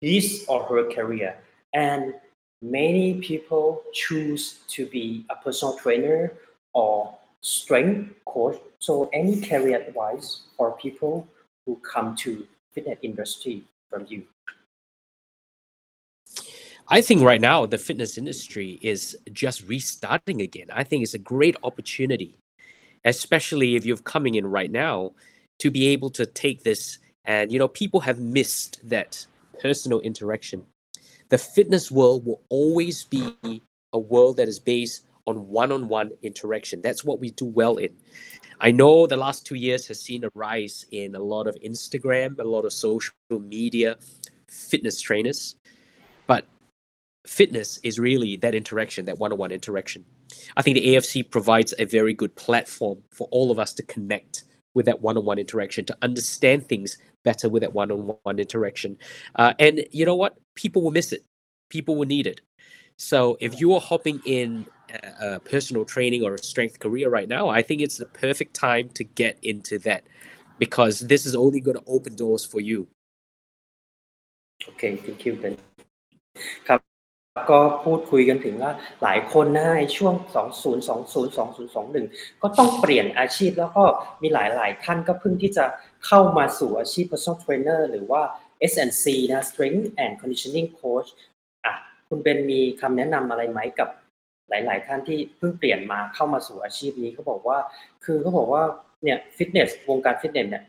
[0.00, 1.32] his or her career
[1.72, 2.14] and
[2.62, 6.32] many people choose to be a personal trainer
[6.74, 11.26] or strength coach so any career advice for people
[11.66, 14.24] who come to fitness industry from you
[16.88, 20.66] I think right now the fitness industry is just restarting again.
[20.70, 22.36] I think it's a great opportunity,
[23.04, 25.12] especially if you're coming in right now,
[25.60, 26.98] to be able to take this.
[27.24, 29.26] And you know, people have missed that
[29.60, 30.66] personal interaction.
[31.30, 33.34] The fitness world will always be
[33.94, 36.80] a world that is based on one-on-one interaction.
[36.82, 37.90] That's what we do well in.
[38.60, 42.38] I know the last two years has seen a rise in a lot of Instagram,
[42.38, 43.96] a lot of social media
[44.48, 45.56] fitness trainers,
[46.26, 46.46] but
[47.26, 50.04] fitness is really that interaction, that one-on-one interaction.
[50.56, 54.44] I think the AFC provides a very good platform for all of us to connect
[54.74, 58.96] with that one-on-one interaction, to understand things better with that one-on-one interaction.
[59.36, 60.36] Uh, and you know what?
[60.54, 61.24] People will miss it.
[61.70, 62.40] People will need it.
[62.96, 67.28] So if you are hopping in a, a personal training or a strength career right
[67.28, 70.02] now, I think it's the perfect time to get into that
[70.58, 72.80] because this is only going to open doors for you.
[74.64, 75.54] โอเค thank you Ben
[76.68, 76.80] ครับ
[77.50, 80.14] ก็พูดคุยกันถึงว่าหลายคนนะในช่วง
[80.74, 83.84] 2020 2021 ก็ต้องเปลี่ยนอาชีพแล้วก็
[84.22, 85.64] มีหลาย ๆ ท่านก็เพิ่งที่จะ
[86.06, 88.22] เข้ามาสู่อาชีพ personal trainer หรือว่า
[88.72, 91.08] S&C นะ strength and conditioning coach
[91.64, 91.74] อะ
[92.08, 93.88] คุณเบนมีคำแนะนำอะไรไหมกับ
[94.48, 97.58] หลาย ๆ ท่านที่เพิ่งเปลี่ยนมาเข้ามาสู่อาชีพนี้เขาบอกว่า
[98.04, 98.62] คือเขาบอกว่า
[99.04, 100.64] เนี่ยฟิตเนสวงการฟิตเนสเนี่ย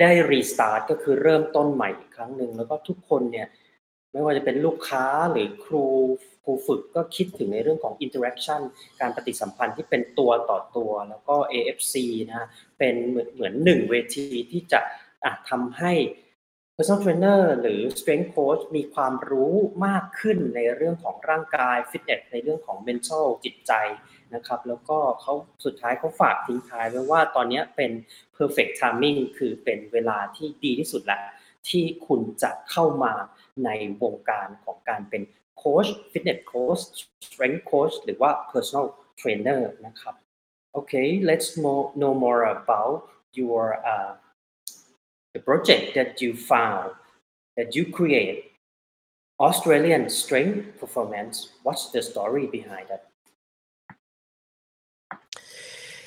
[0.00, 3.46] ได้รีสตาร์ทก็คือเริ่มต้นใหม่อีกครั้งหนึ่งแล้วก็ทุกคนเนี่ย
[4.12, 5.84] ไม่ว่าจะเป็นลูกค้าหรือครู
[6.44, 8.60] ครูฝึกก็คิดถึงในเรื่องของ interaction
[9.00, 11.94] การปฏิสัมพันธ์ที่เป็นตัวต่อตัว แล้วก็ AFC
[12.28, 15.92] นะเป็นเหมือนเหมือนหนึ่งเวทีที่จะะทำให้
[16.80, 19.54] personal trainer หรือ strength coach มีความรู้
[19.86, 23.72] มากขึ้นในเรื่องของร่างกาย fitness ในเรื่องของ mental จิตใจ
[24.34, 27.92] นะครับ แล้วก็เขาสุดท้ายเขาฝากทิ้งท้ายไว้ว่าตอนนี้เป็น
[28.36, 31.24] perfect timing คือเป็นเวลาที่ดีที่สุดแล้ว
[31.68, 33.14] ที่คุณจะเข้ามา
[33.64, 33.70] ใน
[34.02, 35.22] วงการของการเป็น
[35.58, 36.78] โค้ชฟิตเนสโค้ช
[37.26, 38.86] strength coach หรือว่า personal
[39.20, 40.14] trainer นะครับ
[40.78, 42.94] Okay, let's more, know more about
[43.40, 43.62] your
[43.92, 44.12] uh,
[45.38, 46.90] the project that you found
[47.56, 48.52] that you create
[49.38, 51.50] Australian Strength Performance.
[51.62, 53.04] What's the story behind that?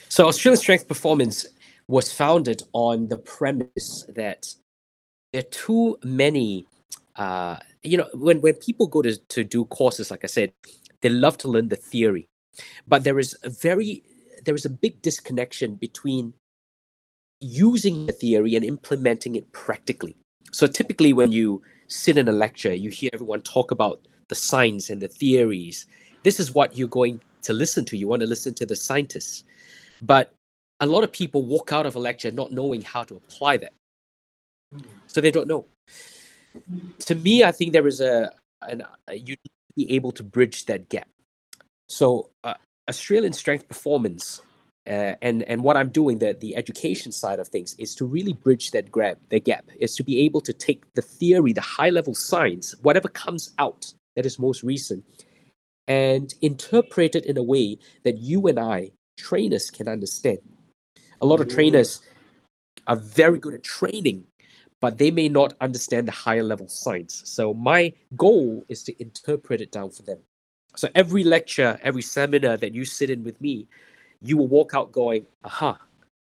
[0.09, 1.47] So Australian Strength Performance
[1.87, 4.47] was founded on the premise that
[5.31, 6.67] there are too many.
[7.15, 10.51] Uh, you know, when when people go to to do courses, like I said,
[11.01, 12.27] they love to learn the theory,
[12.85, 14.03] but there is a very
[14.43, 16.33] there is a big disconnection between
[17.41, 20.15] using the theory and implementing it practically.
[20.51, 24.89] So typically, when you sit in a lecture, you hear everyone talk about the science
[24.89, 25.87] and the theories.
[26.23, 27.97] This is what you're going to listen to.
[27.97, 29.43] You want to listen to the scientists.
[30.01, 30.33] But
[30.79, 33.73] a lot of people walk out of a lecture not knowing how to apply that.
[35.07, 35.65] So they don't know.
[36.99, 40.23] To me, I think there is a, an, a you need to be able to
[40.23, 41.07] bridge that gap.
[41.87, 42.53] So uh,
[42.89, 44.41] Australian strength performance
[44.87, 48.33] uh, and and what I'm doing the the education side of things is to really
[48.33, 51.89] bridge that gap the gap is to be able to take the theory the high
[51.89, 55.03] level science whatever comes out that is most recent
[55.87, 60.39] and interpret it in a way that you and I trainers can understand.
[61.21, 62.01] A lot of trainers
[62.87, 64.23] are very good at training,
[64.79, 67.21] but they may not understand the higher level science.
[67.25, 70.19] So my goal is to interpret it down for them.
[70.75, 73.67] So every lecture, every seminar that you sit in with me,
[74.21, 75.79] you will walk out going, aha,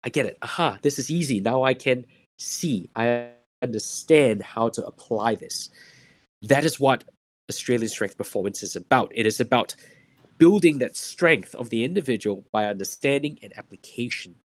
[0.03, 0.37] I get it.
[0.41, 1.39] Aha, this is easy.
[1.39, 2.05] Now I can
[2.37, 3.29] see, I
[3.61, 5.69] understand how to apply this.
[6.41, 7.03] That is what
[7.49, 9.11] Australian Strength Performance is about.
[9.15, 9.75] It is about
[10.37, 14.35] building that strength of the individual by understanding and application.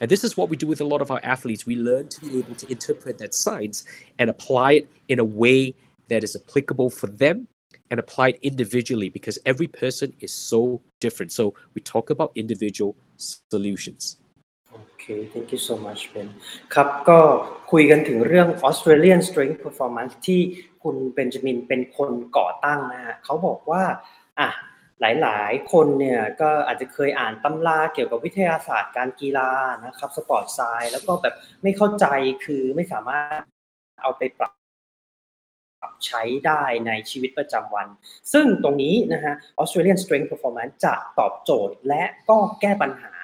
[0.00, 1.64] And this is what we do with a lot of our athletes.
[1.64, 3.84] We learn to be able to interpret that science
[4.18, 5.74] and apply it in a way
[6.08, 7.48] that is applicable for them
[7.89, 11.31] and apply it individually because every person is so different.
[11.39, 12.91] So we talk about individual
[13.53, 14.03] solutions.
[14.73, 16.27] โอเค thank you so much Ben
[16.73, 17.19] ครับก็
[17.71, 20.41] คุยกันถึงเรื่อง Australian Strength Performance ที่
[20.83, 23.83] คุณเบนจามินเป็นคนก่อตั้งนะฮะเขาบอกว่า
[24.39, 24.49] อ่ะ
[25.01, 29.49] หลายๆ คนเนี่ยก็อาจจะเคยอ่านตำราเกี่ยวกับวิทยาศาสตร์การกีฬา
[29.85, 32.05] นะครับสปอร์ตไซน์แล้วก็แบบไม่เข้าใจ
[32.45, 33.41] คือไม่สามารถ
[34.01, 34.64] เอาไปปรับป
[35.86, 37.86] รับใช้ได้ในชีวิตประจำวัน
[38.32, 43.14] ซึ่งตรงนี้นะฮะ Australian Strength Performance จะตอบโจทย์และก็แก้ปัญหา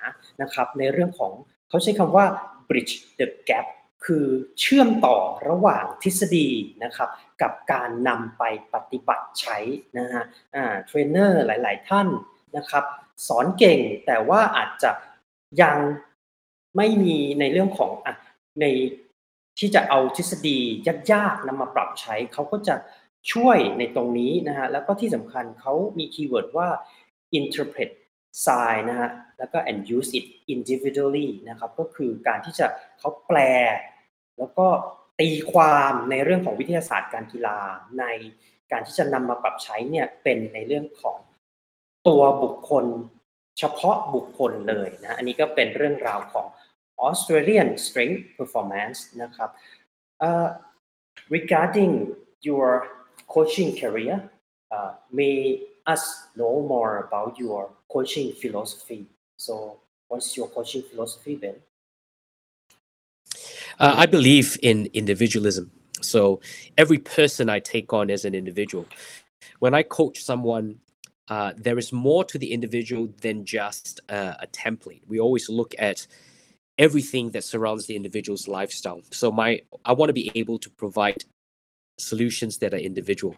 [0.42, 1.32] นะครับในเรื่องของ
[1.68, 2.26] เขาใช้คำว่า
[2.68, 3.66] bridge the gap
[4.04, 4.26] คือ
[4.60, 5.16] เชื่อมต่อ
[5.48, 6.48] ระหว่างทฤษฎี
[6.84, 7.10] นะครับ
[7.42, 8.42] กับการนำไป
[8.74, 9.58] ปฏิบัติใช้
[9.98, 10.24] นะฮะ
[10.86, 12.08] เทรนเนอร์หลาย ๆ ท่าน
[12.56, 12.84] นะครับ
[13.28, 14.90] สอนเก่งแต่ว่าอาจจะ
[15.62, 15.78] ยัง
[16.76, 18.08] ไม่มีในเรื่องของอ
[18.60, 18.66] ใน
[19.58, 20.58] ที่จะเอาทฤษฎี
[21.12, 22.74] ยากๆนำมาปรับใช้เขาก็จะ
[23.32, 26.68] ช่วยในตรงนี้นะฮะแล้วก็ที่สำคัญเขามีคีย์เวิร์ดว่า
[27.38, 27.90] interpret
[28.44, 32.66] sign นะฮะแล้วก็ and use it individually นะครับก็คือการที่จะ
[32.98, 33.38] เขาแปล
[34.38, 34.66] แล้วก็
[35.20, 37.58] ตีความในเรื่องของวิทยาศาสตร์การกีฬา
[37.98, 38.04] ใน
[38.72, 41.18] การที่จะนำมาปรับใช้เนี่ยเป็นในเรื่องของ
[42.08, 42.84] ตัวบุคคล
[43.58, 46.46] เฉพาะบุคคลเลยนะอันนี้ก็เป็นเรื่องราวของ
[47.09, 49.49] Australian Strength Performance นะครับ
[50.27, 50.49] uh,
[51.37, 51.91] regarding
[52.49, 52.69] your
[53.35, 54.15] coaching career
[54.75, 55.35] uh, may
[55.93, 56.03] us
[56.39, 57.61] know more about your
[57.93, 59.01] coaching philosophy
[59.45, 59.53] so
[60.09, 61.57] what's your coaching philosophy then
[63.79, 65.65] Uh, I believe in individualism.
[66.01, 66.41] So
[66.77, 68.85] every person I take on as an individual,
[69.59, 70.79] when I coach someone,
[71.29, 75.01] uh, there is more to the individual than just uh, a template.
[75.07, 76.07] We always look at
[76.78, 79.00] everything that surrounds the individual's lifestyle.
[79.10, 81.24] So my, I want to be able to provide
[81.98, 83.36] solutions that are individual.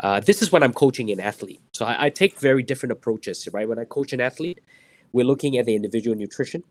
[0.00, 1.60] Uh, this is when I'm coaching an athlete.
[1.72, 3.68] So I, I take very different approaches, right?
[3.68, 4.60] When I coach an athlete,
[5.12, 6.62] we're looking at the individual nutrition,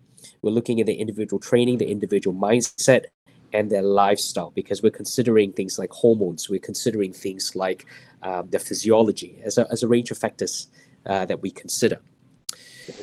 [0.42, 3.06] we're looking at the individual training, the individual mindset,
[3.54, 7.86] and their lifestyle because we're considering things like hormones, we're considering things like
[8.22, 10.68] um, the physiology as a, as a range of factors
[11.06, 12.00] uh, that we consider.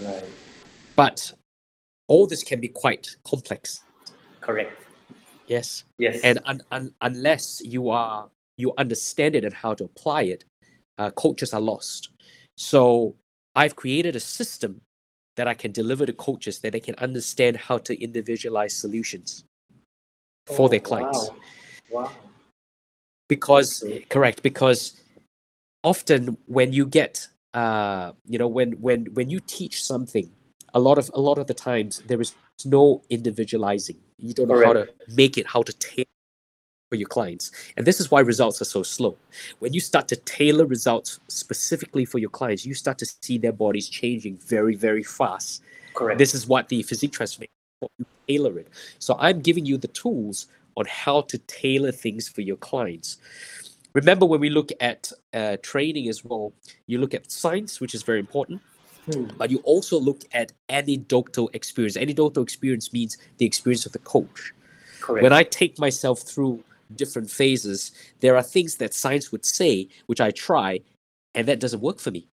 [0.03, 0.25] right
[0.95, 1.33] But
[2.09, 3.83] all this can be quite complex.
[4.41, 4.83] correct
[5.49, 5.85] Yes.
[5.99, 10.45] yes And un- un- unless you are you understand it and how to apply it,
[10.99, 12.09] uh, coaches are lost.
[12.57, 13.15] So
[13.55, 14.81] I've created a system
[15.37, 19.45] that I can deliver to coaches that they can understand how to individualize solutions
[20.47, 21.29] for Oh, their clients.
[21.29, 21.37] wow
[21.91, 22.13] wow
[23.29, 25.01] Because correct, because
[25.83, 30.31] often when you get uh, you know when when when you teach something
[30.77, 32.35] a lot of a lot of the times there is
[32.65, 33.97] no individualizing.
[34.19, 36.05] You don't know how to make it how to tailor
[36.91, 37.51] for your clients.
[37.77, 39.17] And this is why results are so slow.
[39.59, 43.57] When you start to tailor results specifically for your clients you start to see their
[43.65, 45.63] bodies changing very very fast.
[45.95, 47.53] Correct this is what the physique transformation
[47.99, 48.69] you tailor it.
[48.99, 53.17] So i'm giving you the tools on how to tailor things for your clients.
[53.95, 56.53] Remember when we look at uh, training as well
[56.87, 58.61] you look at science which is very important
[59.07, 59.27] Hmm.
[59.39, 64.53] but you also look at anecdotal experience anecdotal experience means the experience of the coach
[65.01, 66.63] correct when I take myself through
[66.95, 70.81] different phases, there are things that science would say, which I try,
[71.35, 72.29] and that doesn't work for me.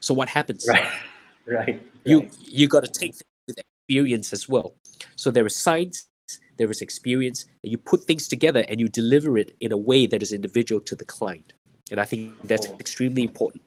[0.00, 0.66] So what happens?
[0.68, 0.88] right
[1.46, 2.34] right You right.
[2.40, 3.14] you got to take
[3.46, 4.74] with experience as well.
[5.16, 6.08] So there is science,
[6.56, 10.06] there is experience, and you put things together and you deliver it in a way
[10.06, 11.52] that is individual to the client.
[11.90, 12.76] And I think that's Oh.
[12.80, 13.62] extremely important.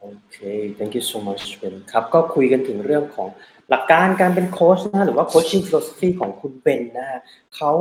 [0.00, 0.36] โอเค
[0.78, 3.28] thank you so much เบนครับ ก็คุยกันถึงเรื่องของ
[3.70, 7.20] หลักการการเป็นโค้ชนะหรือว่า coaching philosophy ของคุณเบนนะฮะ
[7.56, 7.72] เขา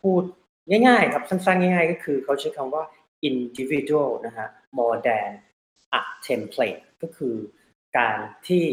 [0.00, 0.22] พูด
[0.86, 2.84] ง่ายๆ ครับสั้นๆ ง่ายๆ ก็คือเขาใช้คำว่า
[3.30, 4.48] individual นะฮะ
[4.78, 5.30] more than
[5.98, 7.36] a template ก็คือ
[7.98, 8.64] การที่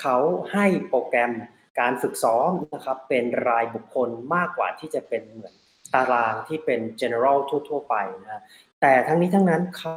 [0.00, 0.16] เขา
[0.52, 1.32] ให้โปรแกรม
[1.80, 5.54] การฝึกซ้อมนะครับ เป็นรายบุคคลมากกว่าที่จะเป็นเหมือน
[5.94, 8.42] ตารางที่เป็น general ทั่ว ๆ ไปนะฮะ
[8.80, 9.92] แต่ทั้งนี้ทั้งนั้นเขา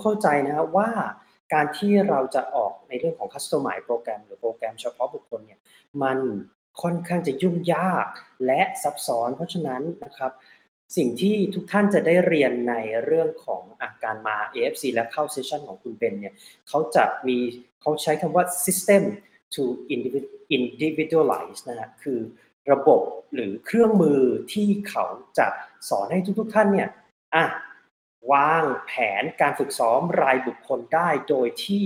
[0.00, 0.90] เข้าใจนะครับว่า
[1.52, 5.60] การที่เราจะออกในเรื่องของ customize โปรแกรม หรือโปรแกรมเฉพาะบุคคลเนี่ย
[6.02, 6.18] มัน
[6.82, 8.06] ค่อนข้างจะยุ่งยาก
[8.46, 10.32] และซับซ้อน เพราะฉะนั้นนะครับ
[10.96, 12.74] สิ่งที่ทุกท่านจะได้เรียนใน
[13.04, 16.34] เรื่องของอาการมา AFC และเข้าเซสชันของคุณเบนเนี่ย
[16.68, 17.38] เขาจะมี
[17.80, 19.02] เขาใช้คำว่า system
[19.54, 19.62] to
[19.94, 22.18] individ- individualize นะฮะคือ
[22.72, 23.00] ระบบ
[23.34, 24.20] หรือเครื่องมือ
[24.52, 25.04] ที่เขา
[25.38, 25.46] จะ
[25.88, 26.88] สอนให้ทุกๆท่านเนี่ย
[27.34, 27.44] อะ
[28.33, 31.85] วางแผนการฝึกซ้อมรายบุคคลได้โดยที่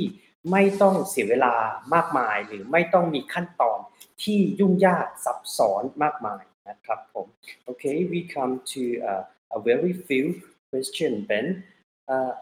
[0.52, 1.56] ไม่ต้องเสียเวลา
[1.94, 3.80] มากมาย หรือไม่ต้องมีขั้นตอน
[4.24, 7.28] ที่ยุ่งยากซับซ้อนมากมายนะครับผม
[7.70, 9.24] Okay we come to uh,
[9.58, 10.26] a very few
[10.72, 11.48] question Ben
[12.14, 12.34] uh,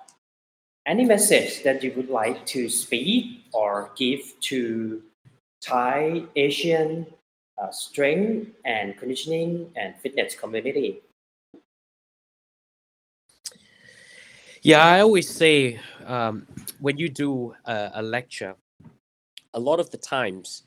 [0.93, 3.23] any message that you would like to speak
[3.59, 4.59] or give to
[5.69, 6.89] Thai Asian
[7.59, 10.89] uh, strength and conditioning and fitness community
[14.68, 16.46] Yeah, I always say um,
[16.78, 18.54] when you do a, a lecture,
[19.54, 20.64] a lot of the times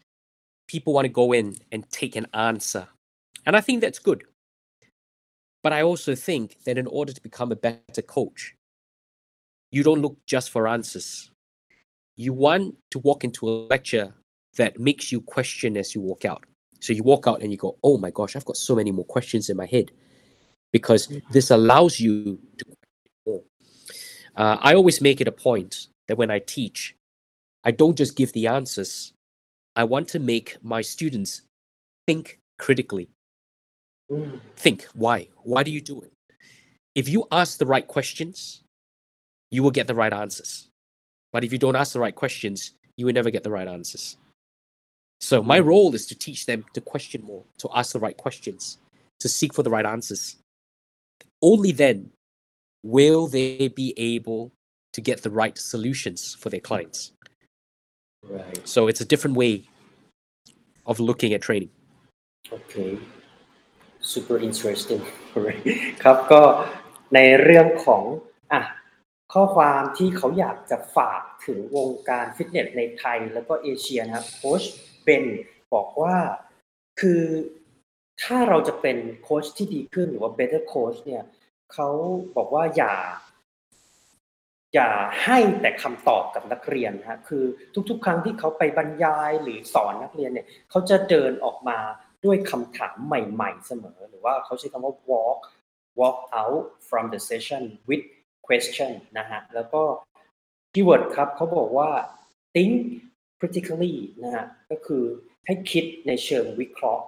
[0.68, 2.88] people want to go in and take an answer.
[3.46, 4.24] And I think that's good.
[5.62, 8.56] But I also think that in order to become a better coach,
[9.72, 11.30] you don't look just for answers.
[12.18, 14.16] You want to walk into a lecture
[14.58, 16.44] that makes you question as you walk out.
[16.80, 19.06] So you walk out and you go, oh my gosh, I've got so many more
[19.06, 19.92] questions in my head.
[20.72, 22.66] Because this allows you to.
[24.36, 26.96] Uh, I always make it a point that when I teach,
[27.64, 29.14] I don't just give the answers.
[29.76, 31.42] I want to make my students
[32.08, 33.08] think critically.
[34.12, 34.30] อืม
[34.64, 35.18] Think why?
[35.52, 36.12] Why do you do it?
[37.02, 38.38] If you ask the right questions,
[39.56, 40.52] you will get the right answers.
[41.34, 42.60] But if you don't ask the right questions,
[42.98, 44.06] you will never get the right answers.
[45.30, 45.66] So my Mm.
[45.72, 48.62] role is to teach them to question more, to ask the right questions,
[49.24, 50.24] to seek for the right answers.
[51.52, 51.98] Only then
[52.95, 54.53] will they be able
[54.97, 57.13] to get the right solutions for their clients.
[58.37, 59.55] right So it's a different way
[60.91, 61.73] of looking at training.
[62.51, 62.75] โอเค
[64.13, 65.03] super interesting
[66.03, 66.43] ครับก็
[67.15, 68.03] ในเรื่องของ
[68.53, 68.61] อ่ะ
[69.33, 74.63] ข้อความที่เขาอยากจะฝากถึงวงการฟิตเนสในไทยแล้วก็เอเชียนะครับโค้ช
[75.05, 75.25] เบน
[75.75, 76.17] บอกว่า
[77.01, 77.23] คือ
[78.23, 81.23] ถ้าเราจะเป็นโค้ชที่ดีขึ้นหรือว่า better coach เนี่ย
[81.74, 81.90] เขา
[82.38, 82.96] บอกว่าอย่า
[84.74, 84.90] อย่า
[85.24, 87.44] ให้แต่คำตอบกับนักเรียนนะฮะคือ
[87.90, 91.78] ทุก ๆ ครั้งที่เขาไปบรรยายหรือสอนนักเรียนเนี่ยเขาจะเดินออกมา
[92.26, 95.40] ด้วยคำถามใหม่ๆ เสมอ หรือว่าเขาใช้คำว่า walk
[96.00, 98.06] walk out from the session with
[98.48, 99.82] question นะฮะแล้วก็
[100.74, 101.90] คีย์เวิร์ดครับเขาบอกว่า
[102.54, 102.74] think
[103.40, 105.04] critically นะฮะก็คือ
[105.46, 107.06] ให้คิดในเชิงวิเคราะห์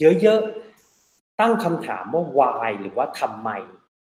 [0.00, 3.50] เยอะๆ ตั้งคำถามว่า why หรือว่าทำไม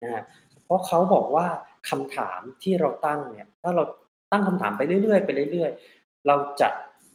[0.02, 0.22] นะฮะ
[0.64, 1.46] เพราะเขาบอกว่า
[1.90, 3.84] คำถามที่เราตั้งเนี่ยถ้าเรา
[4.32, 6.68] ตั้งคำถามไปเรื่อยๆไปเรื่อยๆ เราจะ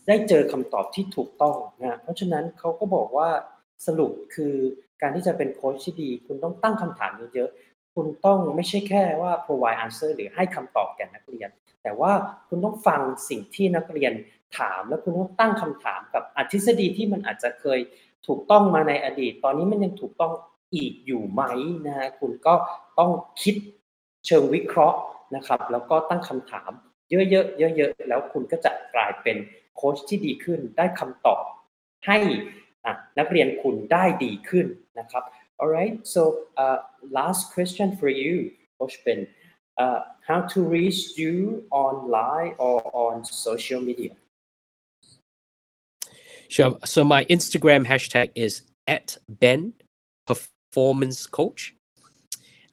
[0.07, 3.29] ได้เจอคำตอบที่ถูกต้องนะเพราะฉะนั้นเขาก็บอกว่า
[3.87, 4.55] สรุปคือ
[5.01, 11.49] การที่จะเป็นโค้ชที่ดี คุณต้องตั้งคำถามเยอะๆคุณต้องไม่ใช่แค่ว่า provide answer หรือให้คำตอบแก่นักเรียน
[11.83, 12.11] แต่ว่า
[12.47, 14.13] คุณต้องฟังสิ่งที่นักเรียน
[14.57, 17.79] ถามแล้วคุณต้องตั้งคำถามกับอทฤษฎีที่มันอาจจะเคย
[18.27, 20.31] ถูกต้องมาในอดีต ตอนนี้มันยังถูกต้อง
[20.73, 21.41] อีกอยู่ไหม
[21.85, 22.53] นะฮะคุณก็
[22.99, 23.11] ต้อง
[23.41, 23.55] คิด
[24.25, 24.99] เชิงวิเคราะห์
[25.35, 26.71] นะครับ แล้วก็ตั้งคำถาม
[27.09, 29.37] เยอะๆเยอะๆแล้วคุณก็จะกลายเป็น
[29.75, 31.43] โค้ชที่ดีขึ้น ได้คำตอบ
[32.07, 32.17] ให้
[33.19, 34.65] นักเรียนคุณได้ดีขึ้น
[34.99, 35.23] นะครับ
[35.59, 36.21] alright so
[36.63, 36.77] uh,
[37.17, 38.33] last question for you
[38.77, 39.19] Coach Ben
[39.83, 39.99] uh,
[40.29, 41.35] how to reach you
[41.85, 43.15] online or on
[43.47, 44.13] social media
[46.55, 46.77] Sure.
[46.83, 48.53] So my Instagram hashtag is
[48.85, 49.07] at
[49.41, 49.61] Ben
[50.71, 51.75] Performance Coach,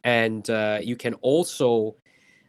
[0.05, 1.97] and uh, you can also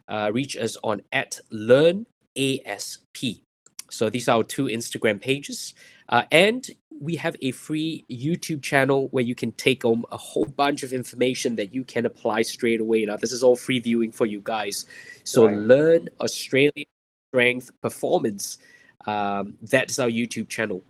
[0.08, 3.42] uh, reach us on at Learn ASP.
[3.90, 5.74] So these are our two Instagram pages,
[6.08, 6.64] uh, and
[7.00, 10.92] we have a free YouTube channel where you can take home a whole bunch of
[10.92, 13.04] information that you can apply straight away.
[13.06, 14.86] Now this is all free viewing for you guys.
[15.24, 15.56] So Right.
[15.56, 16.86] Learn Australian
[17.32, 18.58] Strength Performance.
[19.06, 20.84] Um, that's our YouTube channel.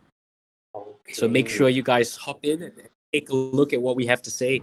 [1.12, 2.72] So make sure you guys hop in and
[3.12, 4.54] take a look at what we have to say.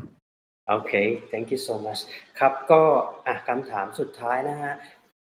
[0.70, 0.93] โอเค
[1.32, 2.02] thank you so much
[2.39, 2.84] ครับก็
[3.26, 4.74] อะคำถามสุดท้ายนะฮะ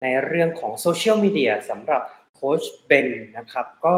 [0.03, 2.03] ในเรื่องของโซเชียลมีเดียสำหรับ
[2.35, 3.09] โค้ชเบน
[3.39, 3.97] นะครับก็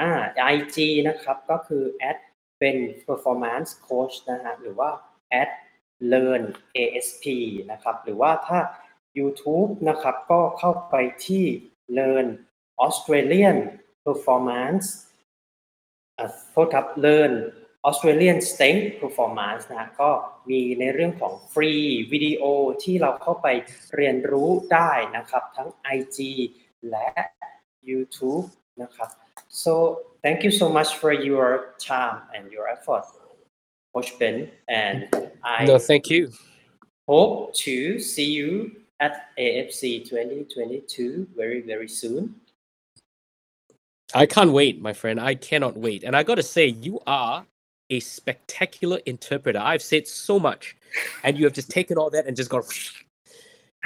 [0.00, 0.10] อ่า
[0.54, 0.76] IG
[1.08, 2.18] นะครับก็คือ at
[2.58, 4.90] เป็น performance coach นะฮะหรือว่า
[5.42, 5.50] at
[6.12, 6.42] learn
[6.76, 7.24] asp
[7.70, 8.58] นะครับหรือว่าถ้า
[9.18, 10.94] YouTube นะครับก็เข้าไป
[11.26, 11.44] ที่
[11.98, 12.26] learn
[12.86, 13.58] Australian
[14.04, 14.86] performance
[16.18, 17.32] อะโทษครับ Learn
[17.88, 20.10] Australian Strength Performance นะก็
[20.50, 21.72] มีในเรื่องของฟรี
[22.12, 22.42] วิดีโอ
[22.82, 23.46] ที่เราเข้าไป
[23.96, 26.18] เรียนรู้ได้นะครับทั้ง IG
[26.90, 27.08] และ
[27.88, 28.46] YouTube
[28.82, 29.10] นะครับ
[29.62, 29.72] so
[30.24, 31.46] thank you so much for your
[31.90, 33.04] time and your effort
[33.92, 34.36] Coach Ben
[34.82, 34.98] and
[35.54, 36.22] I no thank you
[37.12, 37.34] hope
[37.64, 37.74] to
[38.12, 38.50] see you
[39.06, 39.12] at
[39.44, 42.22] AFC 2022 very very soon
[44.22, 45.16] I can't wait, my friend.
[45.30, 46.00] I cannot wait.
[46.04, 47.44] And I got to say, you are
[47.90, 49.58] a spectacular interpreter.
[49.58, 50.76] I've said so much,
[51.22, 52.64] and you have just taken all that and just gone,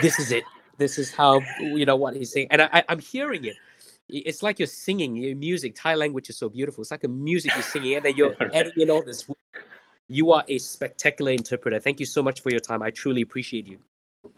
[0.00, 0.44] this is it.
[0.78, 2.48] This is how, you know, what he's saying.
[2.50, 3.56] And I, I'm hearing it.
[4.08, 5.14] It's like you're singing.
[5.16, 6.82] Your music, Thai language is so beautiful.
[6.82, 9.28] It's like a music you're singing, and then you're adding in all this.
[10.08, 11.78] You are a spectacular interpreter.
[11.78, 12.82] Thank you so much for your time.
[12.82, 13.78] I truly appreciate you.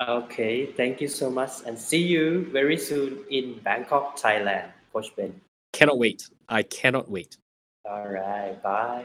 [0.07, 5.41] Okay, thank you so much and see you very soon in Bangkok, Thailand, Coach Ben.
[5.73, 6.29] Cannot wait.
[6.49, 7.37] I cannot wait.
[7.85, 9.05] All right, bye.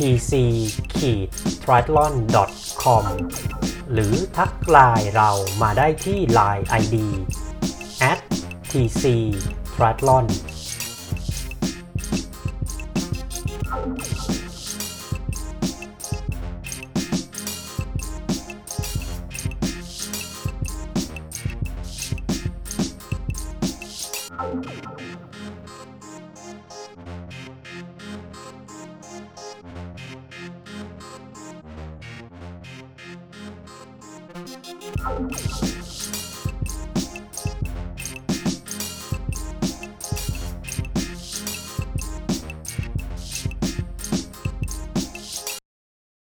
[0.00, 0.32] pc
[1.64, 2.14] triathlon
[2.82, 3.06] com
[3.92, 5.30] หรือทักไลน์เรา
[5.62, 6.94] มาได้ที่ Line ID
[8.10, 8.20] at
[8.70, 9.04] tc
[9.74, 10.26] triathlon